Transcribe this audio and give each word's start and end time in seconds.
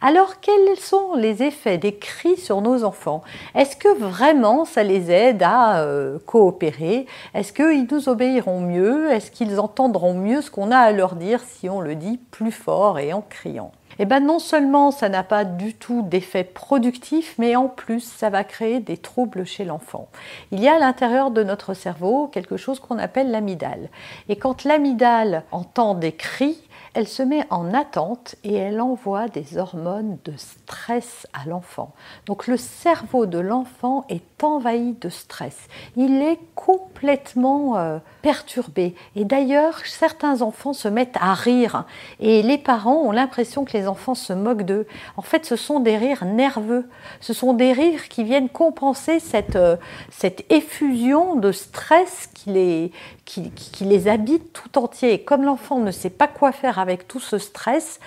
Alors, 0.00 0.40
quels 0.40 0.76
sont 0.78 1.14
les 1.14 1.42
effets 1.42 1.78
des 1.78 1.96
cris 1.96 2.36
sur 2.36 2.60
nos 2.60 2.84
enfants? 2.84 3.22
Est-ce 3.54 3.76
que 3.76 3.88
vraiment 3.96 4.64
ça 4.64 4.82
les 4.82 5.10
aide 5.10 5.42
à 5.42 5.80
euh, 5.80 6.18
coopérer? 6.26 7.06
Est-ce 7.34 7.52
qu'ils 7.52 7.86
nous 7.90 8.08
obéiront 8.08 8.60
mieux? 8.60 9.10
Est-ce 9.10 9.30
qu'ils 9.30 9.58
entendront 9.58 10.14
mieux 10.14 10.42
ce 10.42 10.50
qu'on 10.50 10.70
a 10.70 10.78
à 10.78 10.92
leur 10.92 11.14
dire 11.14 11.40
si 11.40 11.70
on 11.70 11.80
le 11.80 11.94
dit 11.94 12.18
plus 12.30 12.52
fort 12.52 12.98
et 12.98 13.12
en 13.12 13.22
criant? 13.22 13.72
Eh 13.98 14.04
bien 14.04 14.20
non 14.20 14.38
seulement 14.38 14.90
ça 14.90 15.08
n'a 15.08 15.22
pas 15.22 15.44
du 15.44 15.72
tout 15.72 16.02
d'effet 16.02 16.44
productif, 16.44 17.34
mais 17.38 17.56
en 17.56 17.68
plus 17.68 18.00
ça 18.00 18.28
va 18.28 18.44
créer 18.44 18.80
des 18.80 18.98
troubles 18.98 19.46
chez 19.46 19.64
l'enfant. 19.64 20.08
Il 20.50 20.60
y 20.60 20.68
a 20.68 20.74
à 20.74 20.78
l'intérieur 20.78 21.30
de 21.30 21.42
notre 21.42 21.72
cerveau 21.72 22.26
quelque 22.26 22.58
chose 22.58 22.78
qu'on 22.78 22.98
appelle 22.98 23.30
l'amidale. 23.30 23.88
Et 24.28 24.36
quand 24.36 24.64
l'amidale 24.64 25.44
entend 25.50 25.94
des 25.94 26.12
cris, 26.12 26.58
elle 26.96 27.06
se 27.06 27.22
met 27.22 27.44
en 27.50 27.74
attente 27.74 28.36
et 28.42 28.54
elle 28.54 28.80
envoie 28.80 29.28
des 29.28 29.58
hormones 29.58 30.16
de 30.24 30.32
stress 30.38 31.26
à 31.34 31.46
l'enfant. 31.46 31.92
Donc 32.24 32.46
le 32.46 32.56
cerveau 32.56 33.26
de 33.26 33.38
l'enfant 33.38 34.06
est 34.08 34.42
envahi 34.42 34.94
de 34.94 35.10
stress. 35.10 35.68
Il 35.96 36.22
est 36.22 36.38
complètement 36.54 37.76
euh, 37.76 37.98
perturbé. 38.22 38.94
Et 39.14 39.26
d'ailleurs, 39.26 39.78
certains 39.84 40.40
enfants 40.40 40.72
se 40.72 40.88
mettent 40.88 41.18
à 41.20 41.34
rire 41.34 41.84
et 42.18 42.40
les 42.40 42.56
parents 42.56 43.02
ont 43.02 43.12
l'impression 43.12 43.66
que 43.66 43.76
les 43.76 43.88
enfants 43.88 44.14
se 44.14 44.32
moquent 44.32 44.64
d'eux. 44.64 44.86
En 45.18 45.22
fait, 45.22 45.44
ce 45.44 45.56
sont 45.56 45.80
des 45.80 45.98
rires 45.98 46.24
nerveux. 46.24 46.88
Ce 47.20 47.34
sont 47.34 47.52
des 47.52 47.74
rires 47.74 48.08
qui 48.08 48.24
viennent 48.24 48.48
compenser 48.48 49.20
cette, 49.20 49.56
euh, 49.56 49.76
cette 50.10 50.50
effusion 50.50 51.36
de 51.36 51.52
stress 51.52 52.30
qui 52.32 52.50
les, 52.50 52.92
qui, 53.26 53.84
les 53.84 54.08
habite 54.08 54.52
tout 54.52 54.78
entier. 54.78 55.12
Et 55.12 55.22
comme 55.22 55.42
l'enfant 55.42 55.78
ne 55.78 55.90
sait 55.90 56.10
pas 56.10 56.28
quoi 56.28 56.52
faire 56.52 56.78
avec 56.78 56.85
tout 57.08 57.20
ce 57.20 57.38
stress, 57.38 58.00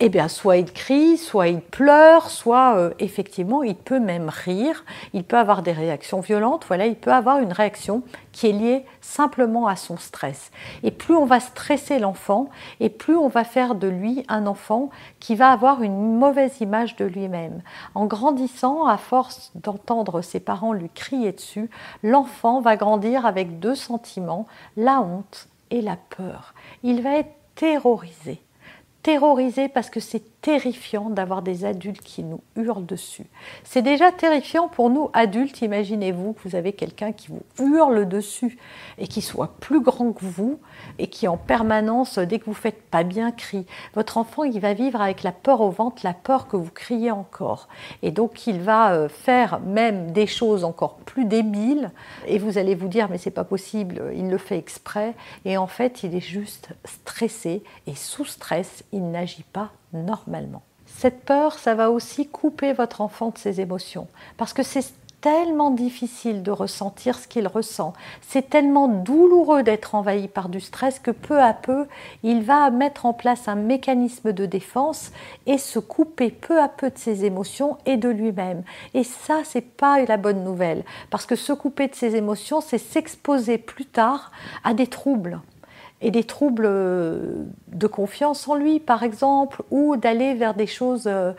eh 0.00 0.08
bien, 0.08 0.26
soit 0.26 0.56
il 0.56 0.72
crie, 0.72 1.16
soit 1.16 1.46
il 1.46 1.60
pleure, 1.60 2.28
soit 2.28 2.76
euh, 2.76 2.90
effectivement 2.98 3.62
il 3.62 3.76
peut 3.76 4.00
même 4.00 4.28
rire, 4.28 4.84
il 5.12 5.22
peut 5.22 5.38
avoir 5.38 5.62
des 5.62 5.70
réactions 5.70 6.18
violentes, 6.18 6.64
voilà, 6.66 6.86
il 6.86 6.96
peut 6.96 7.12
avoir 7.12 7.38
une 7.38 7.52
réaction 7.52 8.02
qui 8.32 8.48
est 8.48 8.52
liée 8.52 8.84
simplement 9.00 9.68
à 9.68 9.76
son 9.76 9.96
stress. 9.96 10.50
Et 10.82 10.90
plus 10.90 11.14
on 11.14 11.26
va 11.26 11.38
stresser 11.38 12.00
l'enfant, 12.00 12.48
et 12.80 12.88
plus 12.88 13.16
on 13.16 13.28
va 13.28 13.44
faire 13.44 13.76
de 13.76 13.86
lui 13.86 14.24
un 14.28 14.48
enfant 14.48 14.90
qui 15.20 15.36
va 15.36 15.52
avoir 15.52 15.82
une 15.82 16.18
mauvaise 16.18 16.60
image 16.60 16.96
de 16.96 17.04
lui-même. 17.04 17.62
En 17.94 18.06
grandissant, 18.06 18.86
à 18.86 18.96
force 18.96 19.52
d'entendre 19.54 20.22
ses 20.22 20.40
parents 20.40 20.72
lui 20.72 20.90
crier 20.92 21.30
dessus, 21.30 21.70
l'enfant 22.02 22.60
va 22.60 22.76
grandir 22.76 23.26
avec 23.26 23.60
deux 23.60 23.76
sentiments, 23.76 24.48
la 24.76 25.00
honte 25.00 25.46
et 25.70 25.82
la 25.82 25.96
peur. 25.96 26.54
Il 26.82 27.00
va 27.00 27.18
être 27.18 27.30
terrorisé. 27.54 28.40
Terrorisé 29.02 29.68
parce 29.68 29.90
que 29.90 30.00
c'est 30.00 30.33
terrifiant 30.44 31.08
d'avoir 31.08 31.40
des 31.40 31.64
adultes 31.64 32.02
qui 32.02 32.22
nous 32.22 32.42
hurlent 32.54 32.84
dessus. 32.84 33.24
C'est 33.64 33.80
déjà 33.80 34.12
terrifiant 34.12 34.68
pour 34.68 34.90
nous 34.90 35.08
adultes, 35.14 35.62
imaginez-vous 35.62 36.34
que 36.34 36.46
vous 36.46 36.54
avez 36.54 36.74
quelqu'un 36.74 37.12
qui 37.12 37.28
vous 37.28 37.42
hurle 37.58 38.06
dessus 38.06 38.58
et 38.98 39.08
qui 39.08 39.22
soit 39.22 39.54
plus 39.60 39.80
grand 39.80 40.12
que 40.12 40.26
vous 40.26 40.60
et 40.98 41.06
qui 41.06 41.28
en 41.28 41.38
permanence, 41.38 42.18
dès 42.18 42.40
que 42.40 42.44
vous 42.44 42.52
faites 42.52 42.82
pas 42.82 43.04
bien, 43.04 43.32
crie. 43.32 43.64
Votre 43.94 44.18
enfant, 44.18 44.44
il 44.44 44.60
va 44.60 44.74
vivre 44.74 45.00
avec 45.00 45.22
la 45.22 45.32
peur 45.32 45.62
au 45.62 45.70
ventre, 45.70 46.02
la 46.04 46.12
peur 46.12 46.46
que 46.46 46.58
vous 46.58 46.70
criez 46.70 47.10
encore. 47.10 47.68
Et 48.02 48.10
donc 48.10 48.46
il 48.46 48.60
va 48.60 48.92
euh, 48.92 49.08
faire 49.08 49.60
même 49.60 50.12
des 50.12 50.26
choses 50.26 50.62
encore 50.64 50.96
plus 50.96 51.24
débiles 51.24 51.90
et 52.26 52.38
vous 52.38 52.58
allez 52.58 52.74
vous 52.74 52.88
dire 52.88 53.08
mais 53.08 53.16
c'est 53.16 53.30
pas 53.30 53.44
possible, 53.44 54.12
il 54.14 54.28
le 54.28 54.36
fait 54.36 54.58
exprès 54.58 55.14
et 55.46 55.56
en 55.56 55.68
fait, 55.68 56.02
il 56.02 56.14
est 56.14 56.20
juste 56.20 56.68
stressé 56.84 57.62
et 57.86 57.94
sous 57.94 58.26
stress, 58.26 58.84
il 58.92 59.10
n'agit 59.10 59.46
pas 59.50 59.72
normalement. 59.94 60.62
Cette 60.86 61.24
peur, 61.24 61.58
ça 61.58 61.74
va 61.74 61.90
aussi 61.90 62.28
couper 62.28 62.72
votre 62.72 63.00
enfant 63.00 63.30
de 63.30 63.38
ses 63.38 63.60
émotions, 63.60 64.06
parce 64.36 64.52
que 64.52 64.62
c'est 64.62 64.84
tellement 65.24 65.70
difficile 65.70 66.42
de 66.42 66.50
ressentir 66.50 67.18
ce 67.18 67.26
qu'il 67.26 67.48
ressent, 67.48 67.94
c'est 68.20 68.50
tellement 68.50 68.88
douloureux 68.88 69.62
d'être 69.62 69.94
envahi 69.94 70.28
par 70.28 70.50
du 70.50 70.60
stress 70.60 70.98
que 70.98 71.10
peu 71.10 71.40
à 71.40 71.54
peu, 71.54 71.86
il 72.22 72.42
va 72.42 72.68
mettre 72.68 73.06
en 73.06 73.14
place 73.14 73.48
un 73.48 73.54
mécanisme 73.54 74.34
de 74.34 74.44
défense 74.44 75.12
et 75.46 75.56
se 75.56 75.78
couper 75.78 76.30
peu 76.30 76.60
à 76.60 76.68
peu 76.68 76.90
de 76.90 76.98
ses 76.98 77.24
émotions 77.24 77.78
et 77.86 77.96
de 77.96 78.10
lui-même. 78.10 78.64
Et 78.92 79.02
ça, 79.02 79.38
c'est 79.44 79.62
pas 79.62 80.04
la 80.04 80.18
bonne 80.18 80.44
nouvelle, 80.44 80.84
parce 81.08 81.24
que 81.24 81.36
se 81.36 81.54
couper 81.54 81.88
de 81.88 81.94
ses 81.94 82.16
émotions, 82.16 82.60
c'est 82.60 82.76
s'exposer 82.76 83.56
plus 83.56 83.86
tard 83.86 84.30
à 84.62 84.74
des 84.74 84.88
troubles 84.88 85.40
et 86.04 86.10
des 86.10 86.24
troubles 86.24 86.66
euh, 86.66 87.44
de 87.68 87.86
confiance 87.86 88.46
en 88.46 88.54
lui, 88.54 88.78
par 88.78 89.02
exemple, 89.02 89.62
ou 89.70 89.96
d'aller 89.96 90.34
vers 90.34 90.52
des 90.52 90.66
choses, 90.66 91.04
euh, 91.06 91.32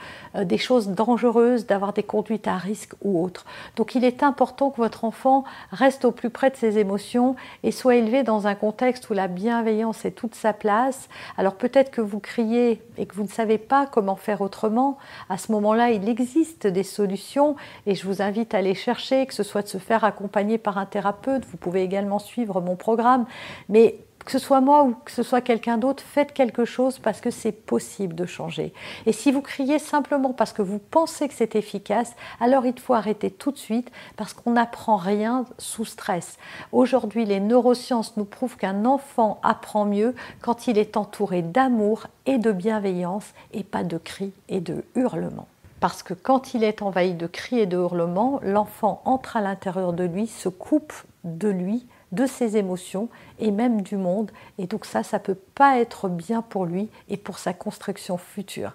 des 0.44 0.58
choses 0.58 0.90
dangereuses, 0.90 1.68
d'avoir 1.68 1.94
des 1.94 2.02
conduites 2.02 2.48
à 2.48 2.58
risque 2.58 2.94
ou 3.04 3.24
autres. 3.24 3.46
Donc 3.76 3.94
il 3.94 4.04
est 4.04 4.24
important 4.24 4.72
que 4.72 4.78
votre 4.78 5.06
enfant 5.06 5.44
reste 5.72 6.04
au 6.04 6.12
plus 6.12 6.32
près 6.32 6.50
de 6.50 6.56
ses 6.56 6.80
émotions 6.80 7.36
et 7.62 7.72
soit 7.72 7.96
élevé 7.96 8.24
dans 8.24 8.48
un 8.48 8.56
contexte 8.56 9.08
où 9.12 9.14
la 9.14 9.28
bienveillance 9.28 10.04
est 10.04 10.12
toute 10.12 10.34
sa 10.34 10.52
place. 10.52 11.10
Alors 11.38 11.54
peut-être 11.54 11.92
que 11.92 12.02
vous 12.02 12.20
criez 12.20 12.82
et 12.98 13.06
que 13.06 13.14
vous 13.14 13.24
ne 13.24 13.28
savez 13.28 13.60
pas 13.60 13.86
comment 13.86 14.16
faire 14.16 14.42
autrement. 14.42 14.98
À 15.30 15.38
ce 15.38 15.52
moment-là, 15.52 15.92
il 15.92 16.10
existe 16.10 16.66
des 16.66 16.84
solutions 16.84 17.56
et 17.86 17.94
je 17.94 18.08
vous 18.08 18.24
invite 18.24 18.56
à 18.56 18.64
les 18.64 18.74
chercher, 18.74 19.28
que 19.28 19.34
ce 19.36 19.44
soit 19.44 19.62
de 19.62 19.68
se 19.68 19.78
faire 19.78 20.04
accompagner 20.04 20.58
par 20.58 20.80
un 20.80 20.88
thérapeute. 20.88 21.46
Vous 21.46 21.58
pouvez 21.58 21.84
également 21.84 22.18
suivre 22.18 22.62
mon 22.62 22.76
programme. 22.76 23.26
Mais 23.70 24.00
que 24.26 24.32
ce 24.32 24.40
soit 24.40 24.60
moi 24.60 24.84
ou 24.84 24.96
que 25.06 25.12
ce 25.12 25.24
soit 25.24 25.42
quelqu'un 25.42 25.78
d'autre, 25.78 26.04
faites 26.04 26.34
quelque 26.34 26.66
chose 26.66 27.00
parce 27.00 27.22
que 27.22 27.30
c'est 27.30 27.52
possible 27.52 28.16
de 28.16 28.26
changer. 28.26 28.74
Et 29.06 29.14
si 29.14 29.32
vous 29.32 29.42
criez 29.42 29.80
simplement 29.80 30.34
parce 30.34 30.52
que 30.52 30.64
vous 30.64 30.80
pensez 30.80 31.28
que 31.28 31.34
c'est 31.36 31.56
efficace, 31.56 32.16
alors 32.40 32.66
il 32.66 32.78
faut 32.80 32.96
arrêter 32.96 33.30
tout 33.30 33.52
de 33.52 33.58
suite 33.58 33.92
parce 34.18 34.34
qu'on 34.34 34.52
n'apprend 34.52 34.98
rien 34.98 35.46
sous 35.60 35.86
stress. 35.86 36.38
Aujourd'hui, 36.72 37.26
les 37.26 37.40
neurosciences 37.40 38.18
nous 38.18 38.26
prouvent 38.26 38.58
qu'un 38.58 38.86
enfant 38.86 39.40
apprend 39.44 39.86
mieux 39.86 40.16
quand 40.42 40.68
il 40.68 40.78
est 40.78 40.98
entouré 40.98 41.44
d'amour 41.44 42.08
et 42.26 42.40
de 42.40 42.52
bienveillance 42.52 43.34
et 43.54 43.64
pas 43.64 43.84
de 43.84 43.98
cris 43.98 44.34
et 44.50 44.60
de 44.60 44.84
hurlements 44.96 45.48
parce 45.82 46.02
que 46.02 46.16
quand 46.16 46.56
il 46.56 46.64
est 46.64 46.82
envahi 46.82 47.14
de 47.14 47.28
cris 47.28 47.60
et 47.60 47.66
de 47.68 47.78
hurlements, 47.78 48.40
l'enfant 48.42 49.04
entre 49.06 49.38
à 49.38 49.42
l'intérieur 49.42 49.94
de 49.94 50.04
lui, 50.04 50.26
se 50.26 50.50
coupe 50.50 50.94
de 51.24 51.48
lui 51.48 51.86
de 52.16 52.26
ses 52.26 52.58
émotions 52.58 53.10
et 53.40 53.52
même 53.52 53.82
du 53.82 53.98
monde. 53.98 54.32
Et 54.58 54.66
donc 54.66 54.86
ça, 54.86 55.04
ça 55.04 55.20
peut 55.20 55.38
pas 55.54 55.80
être 55.80 56.10
bien 56.10 56.42
pour 56.42 56.66
lui 56.66 56.90
et 57.10 57.18
pour 57.18 57.38
sa 57.38 57.54
construction 57.54 58.18
future. 58.18 58.72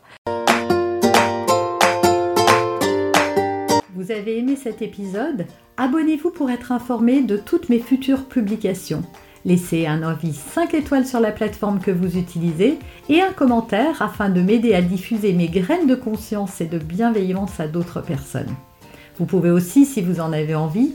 Vous 3.95 4.13
avez 4.13 4.39
aimé 4.39 4.57
cet 4.57 4.83
épisode? 4.83 5.47
Abonnez-vous 5.77 6.31
pour 6.31 6.51
être 6.51 6.73
informé 6.73 7.23
de 7.23 7.37
toutes 7.37 7.69
mes 7.69 7.81
futures 7.81 8.27
publications. 8.27 9.03
Laissez 9.45 9.87
un 9.87 10.03
avis 10.03 10.35
5 10.35 10.75
étoiles 10.75 11.07
sur 11.07 11.19
la 11.19 11.33
plateforme 11.33 11.81
que 11.81 11.91
vous 11.91 12.19
utilisez 12.19 12.79
et 13.09 13.23
un 13.23 13.33
commentaire 13.33 14.03
afin 14.03 14.29
de 14.29 14.43
m'aider 14.43 14.75
à 14.75 14.83
diffuser 14.83 15.33
mes 15.33 15.49
graines 15.49 15.87
de 15.87 15.95
conscience 15.95 16.61
et 16.61 16.67
de 16.67 16.79
bienveillance 16.79 17.59
à 17.59 17.67
d'autres 17.67 18.03
personnes. 18.03 18.55
Vous 19.19 19.25
pouvez 19.27 19.51
aussi, 19.51 19.87
si 19.87 20.03
vous 20.03 20.21
en 20.21 20.33
avez 20.33 20.55
envie, 20.55 20.95